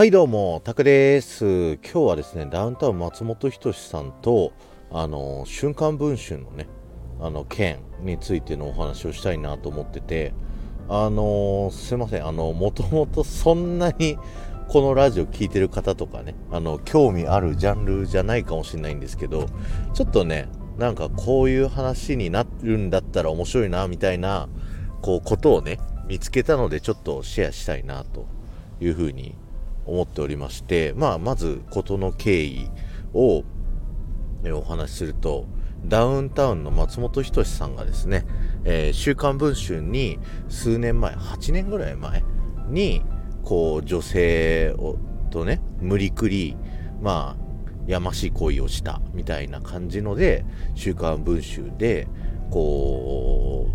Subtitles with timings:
[0.00, 1.74] はいどうも、タクです。
[1.74, 4.54] 今日はですね、ダウンタウン松本人志さんと、
[4.90, 6.68] あの、瞬間文春のね、
[7.20, 10.32] あの、件についてのお話をしたいなと思ってて、
[10.88, 14.16] あの、すいません、あの、もともとそんなに
[14.68, 19.48] このラジオ聴いてる方とかね、あの、興味あるジャンルじゃないかもしれないんですけど、
[19.92, 20.48] ちょっとね、
[20.78, 24.48] なんかこういう話になるんだったら面白いな、みたいな、
[25.02, 28.24] こう、ことをね、見つけたので、ちょっとシェアしたいな、と
[28.80, 29.36] いうふうに
[29.86, 32.68] 思っておりまして、まあ、まず事の経緯
[33.12, 33.44] を
[34.52, 35.46] お話しすると、
[35.84, 38.26] ダウンタウンの松本人志さんがですね、
[38.64, 42.22] えー、週刊文春に数年前、8年ぐらい前
[42.68, 43.02] に、
[43.42, 44.96] こう、女性を
[45.30, 46.56] とね、無理くり、
[47.00, 47.50] まあ、
[47.86, 50.44] やましい行為をしたみたいな感じので、
[50.74, 52.08] 週刊文春で、
[52.50, 53.70] こ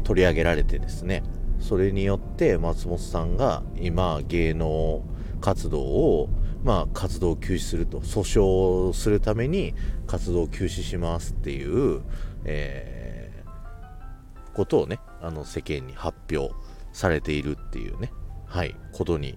[0.00, 1.22] う、取り上げられてですね、
[1.58, 5.04] それによって松本さんが今芸能
[5.42, 6.30] 活動を、
[6.64, 9.74] まあ、活動を休止すると訴訟するために
[10.06, 12.00] 活動を休止しますっていう、
[12.44, 16.54] えー、ことをねあの世間に発表
[16.92, 18.12] されているっていうね
[18.46, 19.36] はいことに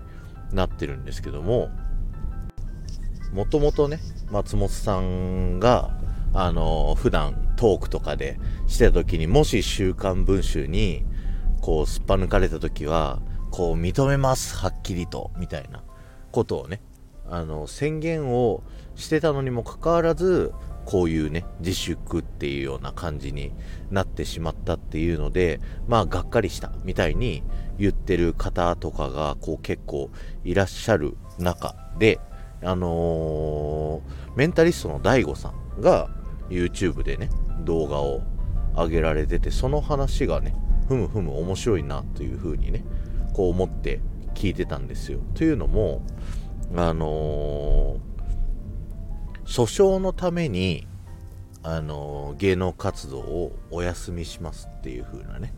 [0.53, 1.69] なってるんですけども
[3.33, 3.99] もともとね
[4.31, 5.97] 松本さんが
[6.33, 11.05] あの普段トークとかでしてた時にもし「週刊文春」に
[11.61, 15.84] こうすっぱ抜かれた時はこう認めますはっきりとみたいな
[16.35, 16.81] ことをね
[17.29, 18.61] あの宣言を
[18.95, 23.53] してたのにもかかわらずこういうね自粛っていうような感じに
[23.89, 27.41] なってしまったっていうのでまあがっかりしたみたいに
[27.79, 30.11] 言ってる方とかがこう結構
[30.43, 32.19] いらっしゃる中で
[32.61, 36.09] あのー、メンタリストの DAIGO さんが
[36.49, 37.29] YouTube でね
[37.61, 38.21] 動画を
[38.75, 40.55] 上げられててその話がね
[40.87, 42.83] ふむふむ面白いなというふうにね
[43.33, 43.99] こう思って
[44.35, 45.19] 聞いてたんですよ。
[45.33, 46.03] というのも、
[46.75, 50.87] あのー、訴訟のために、
[51.63, 55.53] あのー、芸能活動をお休みしますっていう風なね、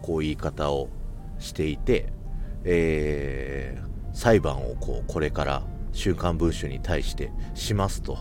[0.00, 0.88] こう言い方を
[1.38, 2.12] していて、
[2.64, 5.62] えー、裁判をこうこれから
[5.92, 8.18] 週刊文春に対してしますと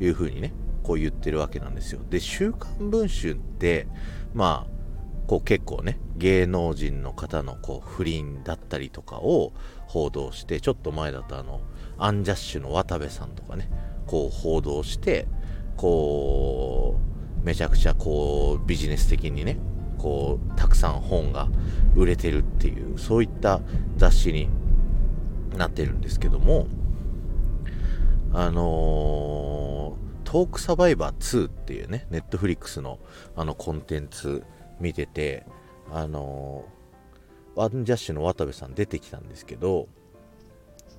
[0.00, 2.00] いうふうにね、こう言ってるわけなんですよ。
[2.08, 3.86] で、週刊文春って、
[4.32, 4.79] まあ、
[5.30, 9.52] こう結構ね、芸能人の方のこう不倫だったりとかを
[9.86, 11.60] 報道して、ちょっと前だとあの、
[11.98, 13.70] アンジャッシュの渡部さんとかね、
[14.08, 15.28] こう報道して、
[15.76, 16.98] こ
[17.44, 19.60] う、めちゃくちゃこうビジネス的にね、
[19.98, 21.48] こう、たくさん本が
[21.94, 23.60] 売れてるっていう、そういった
[23.98, 24.48] 雑誌に
[25.56, 26.66] なってるんですけども、
[28.32, 32.98] あのー、トークサバイバー2っていうね、ネットフリックスの
[33.36, 34.42] あのコンテンツ
[34.80, 35.46] 見てて、
[35.92, 36.64] あの
[37.54, 39.88] ワンジャッシュの渡部さん出てきたんですけど、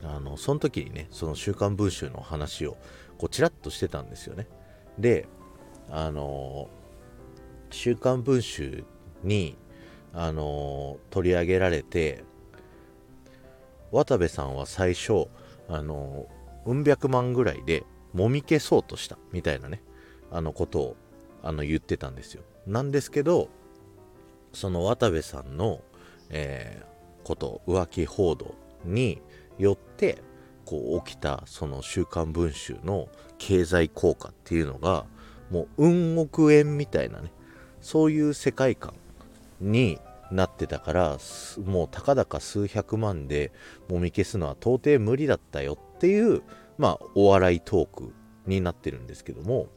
[0.04, 2.78] あの、その時にね、その週刊文春の話を、
[3.18, 4.48] こう、ちらっとしてたんですよね。
[4.98, 5.28] で、
[5.90, 6.70] あの
[7.70, 8.86] 週刊文春
[9.24, 9.58] に、
[10.14, 12.24] あの取り上げられて、
[13.92, 15.28] 渡部さんは最初、
[15.70, 16.28] あの
[16.66, 19.82] うん百万ぐらいで、もみ消そうとした、みたいなね、
[20.32, 20.96] あのことを、
[21.44, 22.44] あの、言ってたんですよ。
[22.68, 23.50] なんですけど、
[24.54, 25.82] その渡部さんの、
[26.30, 29.22] えー、こと浮気報道に
[29.58, 30.22] よって
[30.66, 35.06] こう起きたその「週刊文春」の経済効果っていうのが
[35.50, 37.32] もう運億円みたいなね
[37.82, 38.94] そういう世界観
[39.60, 40.00] に
[40.32, 41.18] なってたから
[41.66, 43.52] もうたかだか数百万で
[43.90, 46.42] もみ消すのは到底無理だったよっていう
[46.78, 48.14] まあお笑いトーク
[48.46, 49.68] になってるんですけども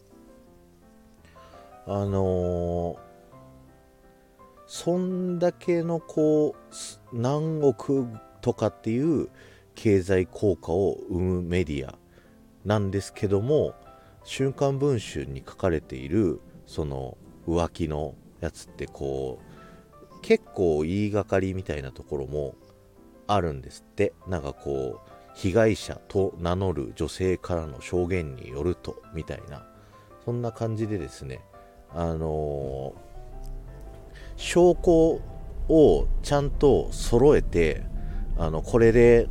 [1.86, 3.13] あのー
[4.74, 6.56] そんだけのこ
[7.12, 8.08] う何億
[8.40, 9.28] とかっていう
[9.76, 11.96] 経済効果を生むメディア
[12.64, 13.74] なんですけども
[14.26, 19.38] 「週刊文春」に書かれているその浮気のやつってこ
[20.12, 22.56] う結構言いがかりみたいなところも
[23.28, 24.12] あるんですって。
[24.26, 29.68] なんかこう被害者と名乗る女性からの証言によるとみたいな。
[30.24, 31.42] そんな感じでですね
[31.90, 33.13] あのー
[34.36, 35.20] 証拠
[35.68, 37.82] をちゃんと揃えて
[38.36, 39.28] あのこれで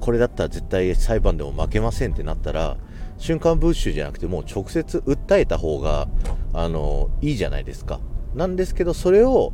[0.00, 2.76] これだったら絶対裁判でも負けませんってなったら
[3.18, 6.08] 瞬間ブッシュじゃなくてもう直接訴えた方が
[6.52, 8.00] あのいいじゃないですか。
[8.34, 9.52] なんですけどそれを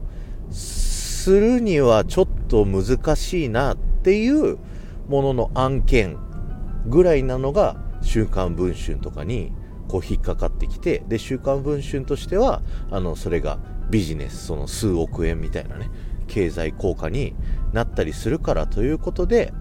[0.51, 4.59] するにはちょっと難しいなっていう
[5.09, 6.19] ものの案件
[6.87, 9.53] ぐらいなのが週刊文春とかに
[9.89, 13.59] こう引っかかってきてで週刊文春としてはあのそれが
[13.95, 15.89] ビジネスその数億円みたいなね
[16.27, 17.37] 経済効果に
[17.73, 19.53] なったりするからということで、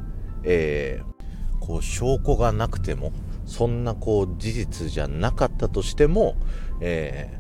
[0.44, 3.14] えー、こう証拠がなくても
[3.46, 6.36] そんなこう事実じゃなかったとしても、
[6.82, 7.38] え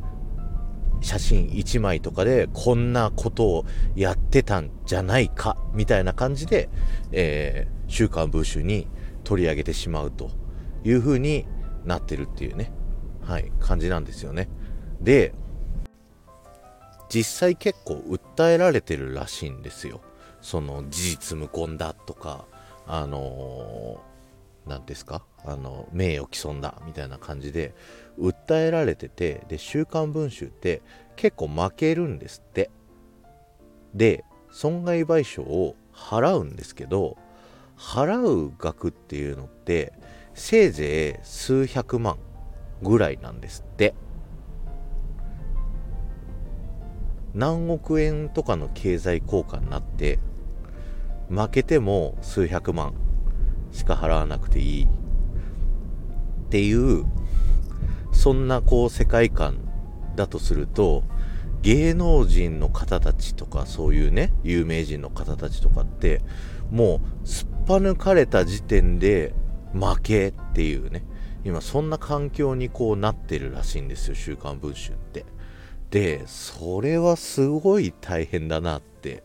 [1.01, 3.65] ー、写真1枚とかでこんなことを
[3.95, 6.69] やってたんじゃないかみたいな感じで、
[7.11, 8.87] えー、週刊文春に
[9.23, 10.29] 取り上げてしまうと
[10.83, 11.47] いう風に
[11.85, 12.71] なってるっていうね、
[13.23, 14.47] はい、感じなんですよね。
[15.01, 15.33] で、
[17.13, 20.01] 実際結構訴えられてるらしいんですよ。
[20.41, 22.45] その事実無根だとか、
[22.87, 24.01] あの
[24.65, 25.23] 何ですか？
[25.45, 27.75] あの名誉毀損だみたいな感じで
[28.17, 30.81] 訴えられててで「週刊文春」って
[31.15, 32.71] 結構負けるんですって。
[33.93, 37.17] で損害賠償を払うんですけど
[37.77, 39.93] 払う額っていうのって
[40.33, 42.17] せいぜい数百万
[42.81, 43.93] ぐらいなんですって。
[47.33, 50.19] 何億円とかの経済効果になって
[51.29, 52.93] 負けても数百万
[53.71, 54.87] しか払わなくていいっ
[56.49, 57.05] ていう
[58.11, 59.57] そんなこう世界観
[60.15, 61.03] だとすると
[61.63, 66.21] 芸能人の方たちとかそういうね有名人の方たちとかって
[66.69, 69.33] もうすっぱ抜かれた時点で
[69.73, 71.03] 負けっていうね
[71.43, 75.25] 今そんな環境にこうなってるらしいんですよ「週刊文春」って。
[75.93, 79.21] でそれはすごい大変だなって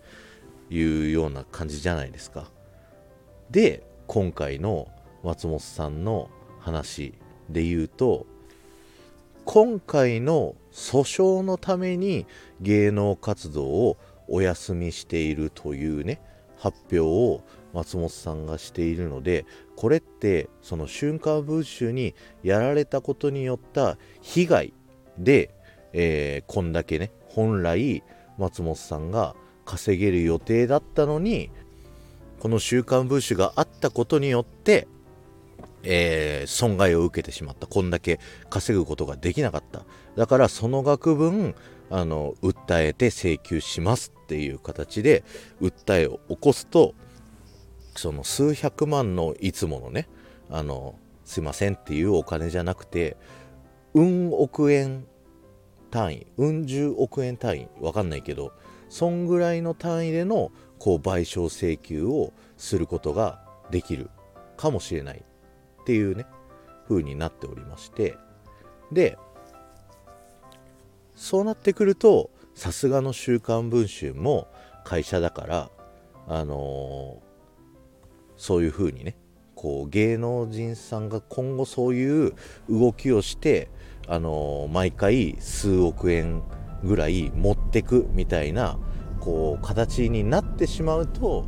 [0.69, 2.51] いうような感じじゃないですか。
[3.51, 4.87] で今回の
[5.25, 6.29] 松本さんの
[6.61, 7.15] 話
[7.49, 8.27] で言うと
[9.47, 12.27] 今回の訴訟のために
[12.61, 13.97] 芸能活動を
[14.29, 16.21] お休みしているというね
[16.59, 17.41] 発表を
[17.73, 24.75] 松本さんがしているのでこれってその瞬間文集にやられたことによった被害
[25.17, 25.55] で、
[25.93, 28.03] えー、こんだけね本来
[28.39, 31.51] 松本さんが稼げる予定だったのに
[32.39, 34.87] この週刊文春があったことによって、
[35.83, 37.67] えー、損害を受けてしまった。
[37.67, 39.85] こんだけ稼ぐことができなかった。
[40.17, 41.57] だからその額分
[41.91, 45.25] あの訴えて請求しますっていう形で
[45.61, 46.95] 訴えを起こすと
[47.97, 50.09] その数百万のいつものね
[50.51, 53.17] あのすいませんっていうお金じゃなくて
[53.95, 55.07] うん億円
[55.91, 58.53] 単位うん十億円単位わかんないけど
[58.89, 64.11] そんぐらいの単位でのこう賠償請求をすることができる
[64.57, 65.25] かもしれない
[65.81, 66.27] っていうね
[66.89, 68.17] 風になっておりまして。
[68.93, 69.19] で
[71.15, 74.49] そうなってくるとさすがの「週刊文春」も
[74.85, 75.71] 会社だから
[76.27, 77.21] あのー、
[78.37, 79.17] そういう風にね
[79.55, 82.35] こう芸能人さんが今後そういう
[82.71, 83.69] 動きをして
[84.09, 86.43] あの、毎回数億円
[86.83, 88.79] ぐらい持ってくみたいな
[89.21, 91.45] こう形になってしまうと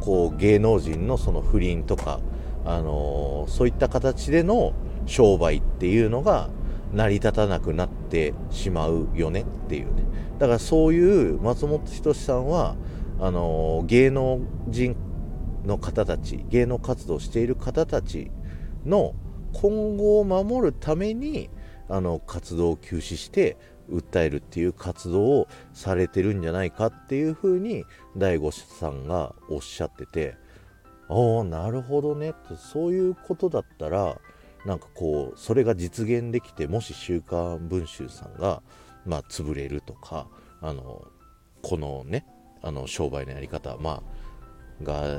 [0.00, 2.20] こう芸能人のその不倫とか、
[2.64, 4.72] あの、そういった形での
[5.06, 6.50] 商売っていうのが
[6.92, 10.04] 成り立たなくなってしまうよねっていうね。
[10.38, 12.76] だからそういう松本人志さんは
[13.20, 14.96] あの、芸能人
[15.66, 18.30] の方たち芸能活動している方たち
[18.86, 19.14] の
[19.52, 21.50] 今後を守るために
[21.90, 23.56] あの活動を休止して
[23.90, 27.84] 訴えるっていう活動をされてるんじゃないかっていうふうに
[28.16, 30.36] 大悟さんがおっしゃってて
[31.08, 34.16] ああなるほどねってそういうことだったら
[34.64, 38.62] なんかこうそれが実現できてもし「週刊文春」さんが
[39.04, 40.28] まあ潰れるとか
[40.60, 41.08] あの
[41.62, 42.24] このね
[42.62, 44.02] あの商売のやり方ま
[44.80, 45.18] あが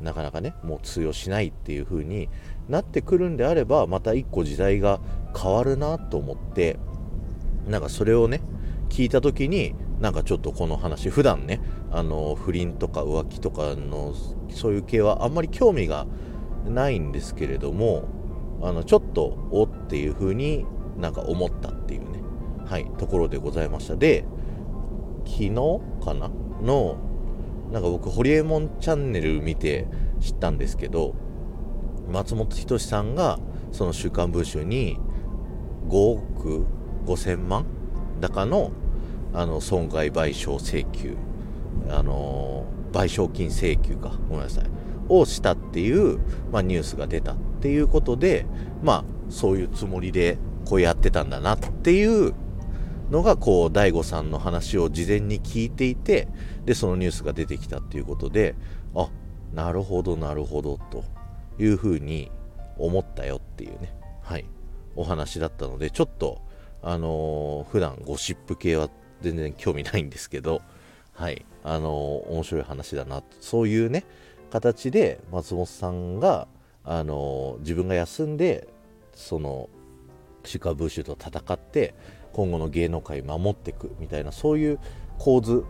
[0.00, 2.28] なかなかねもう通用しないっていう風に
[2.68, 5.00] なってくるんであればまた一個時代が
[5.36, 6.78] 変わるなと思って
[7.68, 8.40] なんかそれをね
[8.88, 14.14] 聞いた時になんかちょっとこの話普段ねあの不倫とか浮気とかの
[14.50, 16.06] そういう系はあんまり興味が
[16.66, 18.08] ないんですけれども
[18.62, 20.64] あのちょっとおっていう風に
[20.96, 22.20] なんか思ったっていうね
[22.66, 23.96] はいところでございました。
[23.96, 24.24] で
[25.26, 26.30] 昨日かな
[26.62, 26.98] の
[27.72, 29.88] なんか僕ホリエモンチャンネル見て
[30.20, 31.14] 知ったんですけど
[32.10, 33.38] 松本人志さんが
[33.72, 34.98] その「週刊文春」に
[35.88, 36.66] 5億
[37.06, 37.66] 5000万
[38.20, 38.70] 高の
[39.32, 41.16] あの損害賠償請求、
[41.90, 44.64] あの賠償金請求かごめんなさい
[45.08, 46.20] をしたっていう、
[46.52, 48.46] まあ、ニュースが出たっていうことで
[48.82, 52.32] まあそういうつもりでこうやってたんだなっていう
[53.10, 56.28] のがこう大悟さんの話を事前に聞いていて
[56.64, 58.54] でそのニュースが出てきたっていうことで
[58.94, 59.08] あ
[59.52, 61.04] なるほどなるほどと。
[61.58, 62.30] いうふうに
[62.78, 63.94] 思ったよっていうね。
[64.22, 64.44] はい。
[64.96, 66.40] お話だったのでちょっと
[66.82, 68.90] あのー、普段ゴシップ系は
[69.22, 70.60] 全然興味ないんですけど、
[71.14, 74.04] はい、あのー、面白い話だな、そういうね、
[74.50, 76.46] 形で松本さんが、
[76.84, 78.68] あの自分が休んで
[79.14, 79.70] その
[80.44, 81.94] シカブッシュと戦って
[82.34, 84.78] 今後の芸能界守っていくみたいなそういう
[85.18, 85.64] 構図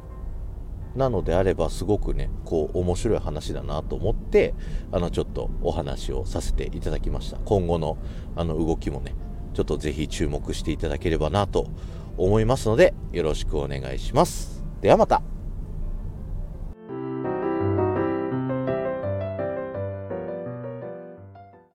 [0.97, 4.55] なのであればすごくねこう面白い話だなと思って
[4.93, 7.39] あのちょっとお話をさせていただきました。
[7.45, 7.99] 今後の
[8.37, 9.15] あの動きもね
[9.55, 11.69] ちょっとぜひ注目していただければなと
[12.17, 14.65] 思いますのでよろしくお願いします。
[14.81, 15.44] ではまた。